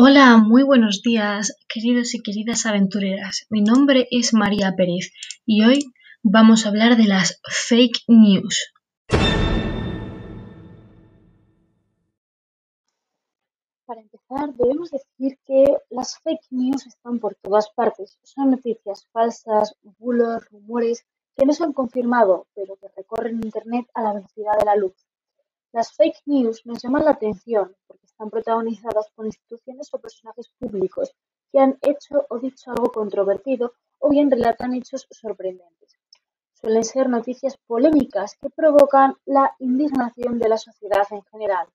[0.00, 3.46] Hola, muy buenos días, queridos y queridas aventureras.
[3.50, 5.10] Mi nombre es María Pérez
[5.44, 5.92] y hoy
[6.22, 8.72] vamos a hablar de las fake news.
[13.86, 18.20] Para empezar, debemos decir que las fake news están por todas partes.
[18.22, 21.04] Son noticias falsas, bulos, rumores
[21.36, 24.94] que no se han confirmado, pero que recorren Internet a la velocidad de la luz.
[25.72, 31.14] Las fake news nos llaman la atención porque están protagonizadas por instituciones o personajes públicos
[31.52, 35.96] que han hecho o dicho algo controvertido o bien relatan hechos sorprendentes.
[36.52, 41.68] Suelen ser noticias polémicas que provocan la indignación de la sociedad en general.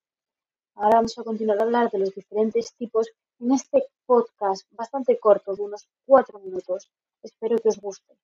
[0.75, 5.55] Ahora vamos a continuar a hablar de los diferentes tipos en este podcast bastante corto,
[5.55, 6.91] de unos cuatro minutos.
[7.21, 8.17] Espero que os guste.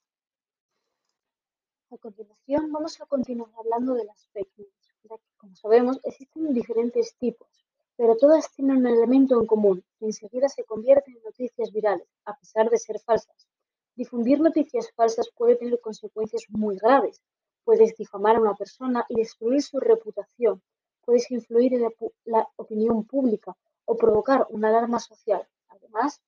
[1.90, 6.54] A continuación vamos a continuar hablando de las fake news, ya que como sabemos existen
[6.54, 7.69] diferentes tipos
[8.00, 12.34] pero todas tienen un elemento en común, que enseguida se convierten en noticias virales, a
[12.34, 13.46] pesar de ser falsas.
[13.94, 17.22] Difundir noticias falsas puede tener consecuencias muy graves.
[17.66, 20.62] Puedes difamar a una persona y destruir su reputación.
[21.04, 21.92] Puedes influir en
[22.24, 25.46] la, opinión pública o provocar una alarma social.
[25.68, 26.22] Además,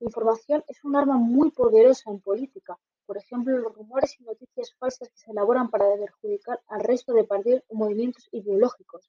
[0.00, 2.78] la información es un arma muy poderosa en política.
[3.06, 7.24] Por ejemplo, los rumores y noticias falsas que se elaboran para perjudicar al resto de
[7.24, 9.08] partidos o movimientos ideológicos.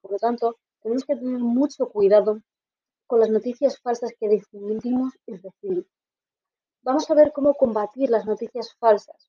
[0.00, 2.40] Por lo tanto, tenemos que tener mucho cuidado
[3.08, 5.90] con las noticias falsas que difundimos y recibimos.
[6.82, 9.28] Vamos a ver cómo combatir las noticias falsas.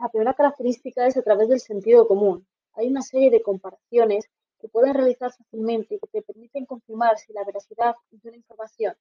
[0.00, 2.44] La primera característica es a través del sentido común.
[2.72, 4.24] Hay una serie de comparaciones
[4.58, 8.96] que pueden realizar fácilmente y que te permiten confirmar si la veracidad de una información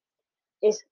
[0.61, 0.85] es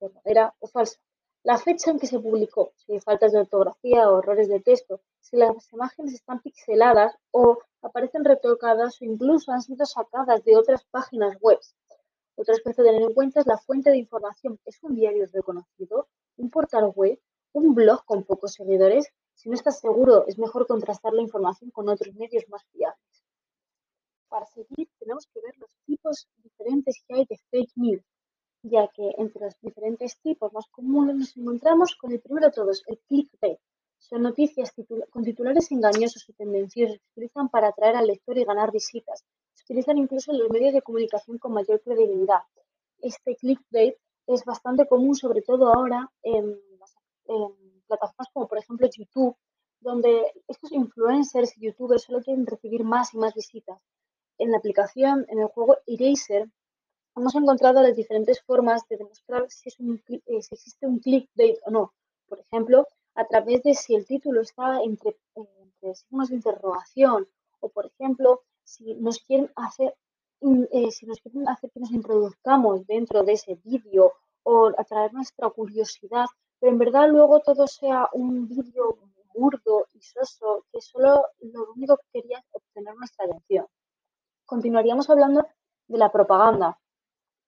[0.00, 1.00] verdadera o falsa.
[1.42, 5.00] La fecha en que se publicó, si hay faltas de ortografía o errores de texto,
[5.20, 10.84] si las imágenes están pixeladas o aparecen retocadas o incluso han sido sacadas de otras
[10.90, 11.58] páginas web.
[12.36, 14.58] Otro aspecto a tener en cuenta es la fuente de información.
[14.66, 16.08] ¿Es un diario reconocido?
[16.36, 17.18] ¿Un portal web?
[17.52, 19.08] ¿Un blog con pocos seguidores?
[19.32, 23.24] Si no estás seguro, es mejor contrastar la información con otros medios más fiables.
[24.28, 28.04] Para seguir, tenemos que ver los tipos diferentes que hay de fake news,
[28.62, 32.82] ya que entre los diferentes tipos más comunes nos encontramos con el primero de todos,
[32.86, 33.58] el clickbait.
[33.98, 34.72] Son noticias
[35.10, 39.24] con titulares engañosos y tendenciosos que se utilizan para atraer al lector y ganar visitas.
[39.52, 42.40] Se utilizan incluso en los medios de comunicación con mayor credibilidad.
[43.00, 46.58] Este clickbait es bastante común, sobre todo ahora en,
[47.86, 49.36] plataformas como por ejemplo YouTube,
[49.80, 53.80] donde estos influencers y youtubers solo quieren recibir más y más visitas.
[54.38, 56.48] En la aplicación, en el juego Eraser,
[57.16, 61.92] hemos encontrado las diferentes formas de demostrar si, es un, eh, si existe o no.
[62.28, 65.16] Por ejemplo, a través de si el título está entre,
[65.94, 67.28] signos de interrogación
[67.60, 69.94] o, por ejemplo, si nos quieren hacer,
[70.72, 75.50] eh, si nos quieren hacer que nos introduzcamos dentro de ese vídeo o atraer nuestra
[75.50, 76.26] curiosidad,
[76.58, 78.98] pero en verdad luego todo sea un vídeo
[79.34, 83.66] burdo y soso que solo lo único que quería es obtener nuestra atención.
[84.46, 85.46] Continuaríamos hablando
[85.88, 86.79] de la propaganda.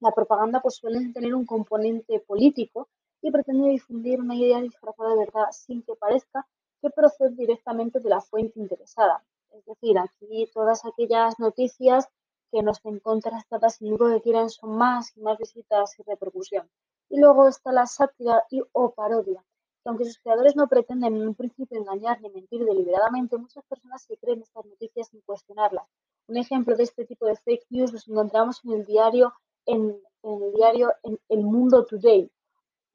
[0.03, 2.89] La propaganda pues suele tener un componente político
[3.21, 6.45] y pretende difundir una idea disfrazada de verdad sin que parezca
[6.81, 9.23] que procede directamente de la fuente interesada.
[9.53, 12.09] Es decir, aquí todas aquellas noticias
[12.51, 16.03] que no estén contrastadas y lo único que quieren son más y más visitas y
[16.03, 16.69] repercusión.
[17.09, 19.45] Y luego está la sátira y o parodia,
[19.85, 24.03] que aunque sus creadores no pretenden en un principio engañar ni mentir deliberadamente, muchas personas
[24.03, 25.87] se creen estas noticias sin cuestionarlas.
[26.27, 29.33] Un ejemplo de este tipo de fake news los encontramos en el diario
[29.67, 32.31] en, en el diario en El Mundo Today,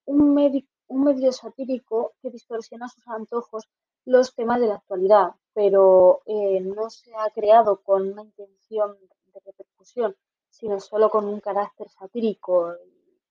[0.06, 3.68] un medio satírico que distorsiona sus antojos
[4.06, 8.98] los temas de la actualidad, pero eh, no se ha creado con una intención
[9.34, 10.16] de repercusión,
[10.50, 12.74] sino solo con un carácter satírico.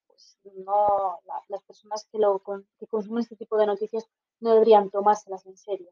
[0.07, 1.19] Pues no,
[1.49, 2.43] las personas que, lo,
[2.79, 4.07] que consumen este tipo de noticias
[4.41, 5.91] no deberían tomárselas en serio.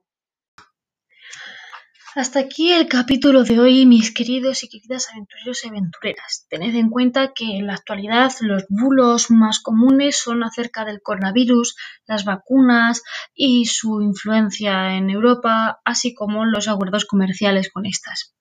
[2.17, 6.47] Hasta aquí el capítulo de hoy, mis queridos y queridas aventureros y aventureras.
[6.49, 11.75] Tened en cuenta que en la actualidad los bulos más comunes son acerca del coronavirus,
[12.07, 13.03] las vacunas
[13.35, 18.33] y su influencia en Europa, así como los acuerdos comerciales con estas.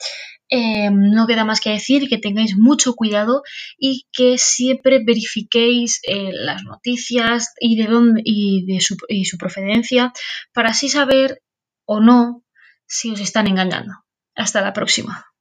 [0.50, 3.42] Eh, no queda más que decir que tengáis mucho cuidado
[3.80, 9.40] y que siempre verifiquéis eh, las noticias y de dónde y de su, y su
[9.40, 10.14] procedencia
[10.54, 11.42] para así saber
[11.86, 12.44] o no
[12.94, 13.94] si os están engañando.
[14.36, 15.33] Hasta la próxima.